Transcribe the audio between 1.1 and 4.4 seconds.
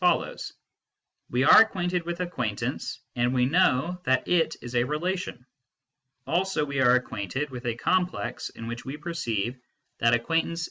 We are acquainted with acquaintance, and we know that